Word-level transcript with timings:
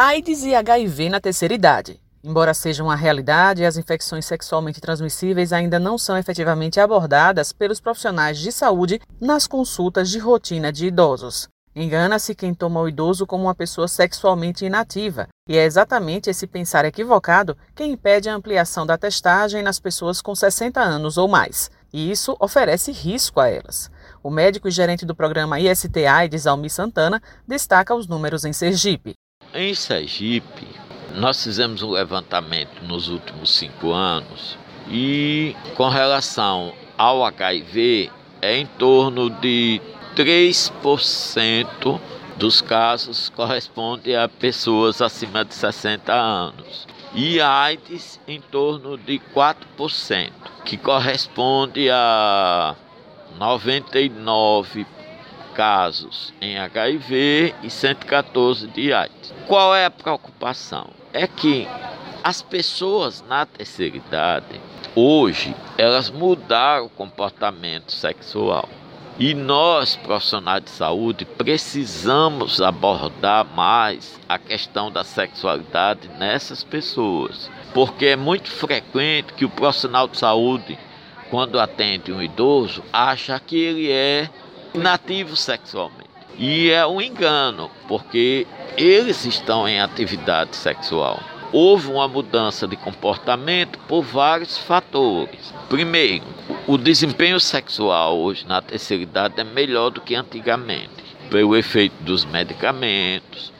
AIDS 0.00 0.44
e 0.44 0.54
HIV 0.54 1.08
na 1.08 1.20
terceira 1.20 1.52
idade. 1.52 2.00
Embora 2.22 2.54
seja 2.54 2.84
uma 2.84 2.94
realidade, 2.94 3.64
as 3.64 3.76
infecções 3.76 4.26
sexualmente 4.26 4.80
transmissíveis 4.80 5.52
ainda 5.52 5.80
não 5.80 5.98
são 5.98 6.16
efetivamente 6.16 6.78
abordadas 6.78 7.52
pelos 7.52 7.80
profissionais 7.80 8.38
de 8.38 8.52
saúde 8.52 9.00
nas 9.20 9.48
consultas 9.48 10.08
de 10.08 10.20
rotina 10.20 10.72
de 10.72 10.86
idosos. 10.86 11.48
Engana-se 11.74 12.32
quem 12.32 12.54
toma 12.54 12.80
o 12.80 12.88
idoso 12.88 13.26
como 13.26 13.46
uma 13.46 13.56
pessoa 13.56 13.88
sexualmente 13.88 14.64
inativa, 14.64 15.26
e 15.48 15.56
é 15.56 15.64
exatamente 15.64 16.30
esse 16.30 16.46
pensar 16.46 16.84
equivocado 16.84 17.58
que 17.74 17.82
impede 17.82 18.28
a 18.28 18.36
ampliação 18.36 18.86
da 18.86 18.96
testagem 18.96 19.64
nas 19.64 19.80
pessoas 19.80 20.22
com 20.22 20.32
60 20.32 20.80
anos 20.80 21.18
ou 21.18 21.26
mais, 21.26 21.72
e 21.92 22.08
isso 22.08 22.36
oferece 22.38 22.92
risco 22.92 23.40
a 23.40 23.48
elas. 23.48 23.90
O 24.22 24.30
médico 24.30 24.68
e 24.68 24.70
gerente 24.70 25.04
do 25.04 25.16
programa 25.16 25.58
IST 25.58 26.06
AIDS, 26.06 26.46
Almi 26.46 26.70
Santana, 26.70 27.20
destaca 27.48 27.96
os 27.96 28.06
números 28.06 28.44
em 28.44 28.52
Sergipe. 28.52 29.14
Em 29.54 29.72
Sergipe, 29.72 30.66
nós 31.14 31.42
fizemos 31.42 31.82
um 31.82 31.90
levantamento 31.92 32.82
nos 32.82 33.08
últimos 33.08 33.50
cinco 33.50 33.92
anos 33.92 34.58
e, 34.90 35.56
com 35.74 35.88
relação 35.88 36.74
ao 36.98 37.24
HIV, 37.24 38.10
é 38.42 38.58
em 38.58 38.66
torno 38.66 39.30
de 39.30 39.80
3% 40.14 41.98
dos 42.36 42.60
casos 42.60 43.30
corresponde 43.30 44.14
a 44.14 44.28
pessoas 44.28 45.00
acima 45.00 45.46
de 45.46 45.54
60 45.54 46.12
anos. 46.12 46.86
E 47.14 47.40
AIDS 47.40 48.20
em 48.28 48.42
torno 48.42 48.98
de 48.98 49.18
4%, 49.34 50.30
que 50.66 50.76
corresponde 50.76 51.88
a 51.90 52.76
99 53.38 54.86
casos 55.58 56.32
em 56.40 56.56
HIV 56.56 57.52
e 57.64 57.68
114 57.68 58.68
de 58.68 58.92
AIDS. 58.92 59.34
Qual 59.48 59.74
é 59.74 59.86
a 59.86 59.90
preocupação? 59.90 60.90
É 61.12 61.26
que 61.26 61.66
as 62.22 62.40
pessoas 62.40 63.24
na 63.28 63.44
terceira 63.44 63.96
idade, 63.96 64.60
hoje, 64.94 65.56
elas 65.76 66.10
mudaram 66.10 66.86
o 66.86 66.88
comportamento 66.88 67.90
sexual. 67.90 68.68
E 69.18 69.34
nós, 69.34 69.96
profissionais 69.96 70.62
de 70.62 70.70
saúde, 70.70 71.24
precisamos 71.24 72.62
abordar 72.62 73.44
mais 73.44 74.16
a 74.28 74.38
questão 74.38 74.92
da 74.92 75.02
sexualidade 75.02 76.08
nessas 76.20 76.62
pessoas. 76.62 77.50
Porque 77.74 78.06
é 78.06 78.16
muito 78.16 78.48
frequente 78.48 79.32
que 79.32 79.44
o 79.44 79.50
profissional 79.50 80.06
de 80.06 80.18
saúde, 80.18 80.78
quando 81.30 81.58
atende 81.58 82.12
um 82.12 82.22
idoso, 82.22 82.84
acha 82.92 83.40
que 83.40 83.56
ele 83.56 83.90
é 83.90 84.30
inativo 84.74 85.36
sexualmente. 85.36 86.08
E 86.36 86.70
é 86.70 86.86
um 86.86 87.00
engano, 87.00 87.70
porque 87.88 88.46
eles 88.76 89.24
estão 89.24 89.68
em 89.68 89.80
atividade 89.80 90.54
sexual. 90.54 91.20
Houve 91.52 91.90
uma 91.90 92.06
mudança 92.06 92.68
de 92.68 92.76
comportamento 92.76 93.78
por 93.88 94.02
vários 94.02 94.56
fatores. 94.56 95.52
Primeiro, 95.68 96.24
o 96.66 96.76
desempenho 96.76 97.40
sexual 97.40 98.18
hoje 98.18 98.46
na 98.46 98.60
terceira 98.60 99.02
idade 99.02 99.40
é 99.40 99.44
melhor 99.44 99.90
do 99.90 100.00
que 100.00 100.14
antigamente, 100.14 101.02
pelo 101.30 101.56
efeito 101.56 101.94
dos 102.02 102.24
medicamentos. 102.24 103.52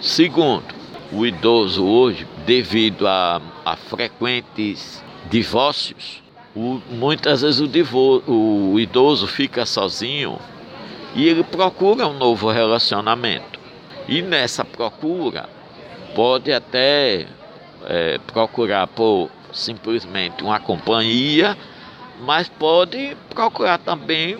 Segundo, 0.00 0.66
o 1.12 1.24
idoso 1.24 1.84
hoje, 1.84 2.26
devido 2.44 3.06
a, 3.06 3.40
a 3.64 3.76
frequentes 3.76 5.02
divórcios, 5.30 6.22
o, 6.58 6.82
muitas 6.90 7.42
vezes 7.42 7.60
o, 7.60 7.68
divor, 7.68 8.20
o 8.26 8.80
idoso 8.80 9.28
fica 9.28 9.64
sozinho 9.64 10.40
e 11.14 11.28
ele 11.28 11.44
procura 11.44 12.08
um 12.08 12.14
novo 12.14 12.50
relacionamento. 12.50 13.60
E 14.08 14.20
nessa 14.22 14.64
procura, 14.64 15.48
pode 16.16 16.52
até 16.52 17.26
é, 17.86 18.18
procurar 18.26 18.88
por 18.88 19.30
simplesmente 19.52 20.42
uma 20.42 20.58
companhia, 20.58 21.56
mas 22.20 22.48
pode 22.48 23.16
procurar 23.30 23.78
também 23.78 24.38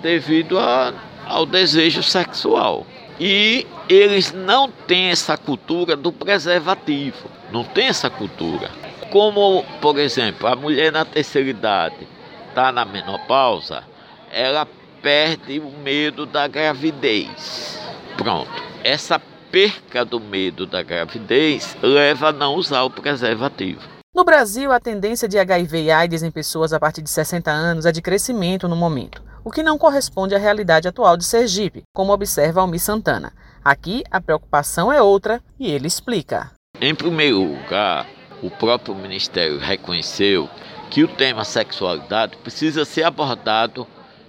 devido 0.00 0.60
a, 0.60 0.92
ao 1.26 1.44
desejo 1.44 2.04
sexual. 2.04 2.86
E 3.18 3.66
eles 3.88 4.32
não 4.32 4.70
têm 4.70 5.10
essa 5.10 5.36
cultura 5.36 5.96
do 5.96 6.12
preservativo, 6.12 7.28
não 7.50 7.64
tem 7.64 7.88
essa 7.88 8.08
cultura. 8.08 8.70
Como, 9.10 9.64
por 9.80 9.98
exemplo, 9.98 10.46
a 10.46 10.54
mulher 10.54 10.92
na 10.92 11.04
terceira 11.04 11.48
idade 11.48 12.06
está 12.48 12.70
na 12.70 12.84
menopausa, 12.84 13.82
ela 14.30 14.68
perde 15.02 15.58
o 15.60 15.70
medo 15.70 16.26
da 16.26 16.46
gravidez. 16.46 17.80
Pronto. 18.16 18.50
Essa 18.84 19.20
perca 19.50 20.04
do 20.04 20.20
medo 20.20 20.66
da 20.66 20.82
gravidez 20.82 21.76
leva 21.82 22.28
a 22.28 22.32
não 22.32 22.54
usar 22.54 22.82
o 22.82 22.90
preservativo. 22.90 23.80
No 24.14 24.24
Brasil, 24.24 24.72
a 24.72 24.80
tendência 24.80 25.28
de 25.28 25.38
HIV 25.38 25.84
e 25.84 25.90
AIDS 25.90 26.22
em 26.22 26.30
pessoas 26.30 26.72
a 26.72 26.80
partir 26.80 27.00
de 27.00 27.08
60 27.08 27.50
anos 27.50 27.86
é 27.86 27.92
de 27.92 28.02
crescimento 28.02 28.68
no 28.68 28.76
momento, 28.76 29.22
o 29.44 29.50
que 29.50 29.62
não 29.62 29.78
corresponde 29.78 30.34
à 30.34 30.38
realidade 30.38 30.88
atual 30.88 31.16
de 31.16 31.24
Sergipe, 31.24 31.82
como 31.94 32.12
observa 32.12 32.60
Almi 32.60 32.78
Santana. 32.78 33.32
Aqui, 33.64 34.02
a 34.10 34.20
preocupação 34.20 34.92
é 34.92 35.00
outra 35.00 35.40
e 35.58 35.70
ele 35.70 35.86
explica. 35.86 36.50
Em 36.80 36.94
primeiro 36.94 37.42
lugar, 37.42 38.06
o 38.42 38.50
próprio 38.50 38.94
Ministério 38.94 39.58
reconheceu 39.58 40.48
que 40.90 41.04
o 41.04 41.08
tema 41.08 41.44
sexualidade 41.44 42.36
precisa 42.38 42.84
ser 42.84 43.04
abordado 43.04 43.86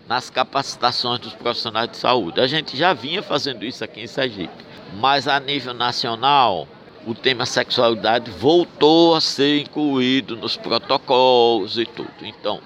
nas 0.08 0.30
capacitações 0.30 1.20
dos 1.20 1.34
profissionais 1.34 1.92
de 1.92 1.98
saúde. 1.98 2.42
A 2.42 2.48
gente 2.48 2.76
já 2.76 2.94
vinha 2.94 3.22
fazendo 3.22 3.64
isso 3.64 3.84
aqui 3.84 4.02
em 4.02 4.08
Sergipe, 4.08 4.66
mas 4.96 5.28
a 5.28 5.40
nível 5.40 5.74
nacional, 5.74 6.68
o 7.06 7.14
tema 7.14 7.46
sexualidade 7.46 8.32
voltou 8.32 9.16
a 9.16 9.22
ser 9.22 9.62
incluído 9.62 10.36
nos 10.36 10.58
protocolos 10.58 11.78
e 11.78 11.86
tudo. 11.86 12.10
Então, 12.24 12.60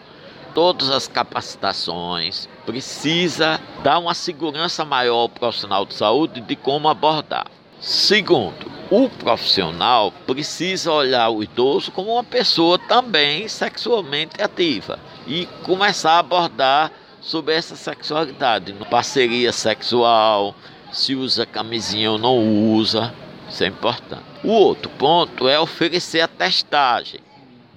todas 0.53 0.89
as 0.89 1.07
capacitações 1.07 2.47
precisa 2.65 3.59
dar 3.83 3.99
uma 3.99 4.13
segurança 4.13 4.85
maior 4.85 5.21
ao 5.21 5.29
profissional 5.29 5.85
de 5.85 5.93
saúde 5.93 6.41
de 6.41 6.55
como 6.55 6.87
abordar. 6.87 7.47
Segundo, 7.79 8.71
o 8.89 9.09
profissional 9.09 10.11
precisa 10.25 10.91
olhar 10.91 11.29
o 11.29 11.43
idoso 11.43 11.91
como 11.91 12.13
uma 12.13 12.23
pessoa 12.23 12.77
também 12.77 13.47
sexualmente 13.47 14.41
ativa 14.41 14.99
e 15.25 15.45
começar 15.63 16.13
a 16.13 16.19
abordar 16.19 16.91
sobre 17.21 17.55
essa 17.55 17.75
sexualidade, 17.75 18.73
parceria 18.89 19.53
sexual, 19.53 20.53
se 20.91 21.15
usa 21.15 21.45
camisinha 21.45 22.11
ou 22.11 22.17
não 22.17 22.37
usa, 22.75 23.13
isso 23.49 23.63
é 23.63 23.67
importante. 23.67 24.23
O 24.43 24.49
outro 24.49 24.89
ponto 24.91 25.47
é 25.47 25.59
oferecer 25.59 26.21
a 26.21 26.27
testagem, 26.27 27.21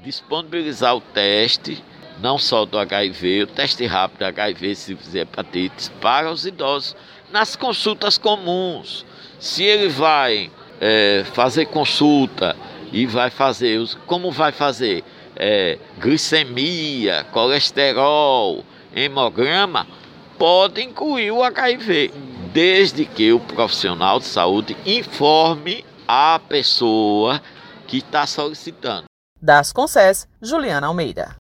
disponibilizar 0.02 0.96
o 0.96 1.00
teste, 1.00 1.82
não 2.20 2.38
só 2.38 2.64
do 2.64 2.78
HIV, 2.78 3.44
o 3.44 3.46
teste 3.46 3.86
rápido 3.86 4.18
do 4.18 4.24
HIV, 4.24 4.74
se 4.74 4.96
fizer 4.96 5.20
hepatites, 5.20 5.90
para 6.00 6.30
os 6.30 6.44
idosos 6.44 6.96
nas 7.32 7.54
consultas 7.54 8.18
comuns. 8.18 9.04
Se 9.38 9.62
ele 9.62 9.88
vai 9.88 10.50
é, 10.80 11.24
fazer 11.32 11.66
consulta 11.66 12.56
e 12.92 13.06
vai 13.06 13.30
fazer, 13.30 13.86
como 14.06 14.30
vai 14.30 14.52
fazer? 14.52 15.04
É, 15.38 15.78
glicemia, 15.98 17.24
colesterol, 17.30 18.64
hemograma, 18.94 19.86
pode 20.38 20.82
incluir 20.82 21.30
o 21.30 21.42
HIV, 21.42 22.10
desde 22.52 23.04
que 23.04 23.32
o 23.32 23.40
profissional 23.40 24.18
de 24.18 24.24
saúde 24.24 24.76
informe 24.86 25.84
a 26.08 26.40
pessoa 26.48 27.42
que 27.86 27.98
está 27.98 28.26
solicitando. 28.26 29.04
Das 29.40 29.72
Concess, 29.72 30.26
Juliana 30.40 30.86
Almeida. 30.86 31.36